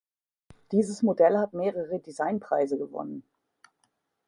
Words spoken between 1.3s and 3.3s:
hat mehrere Designpreise gewonnen.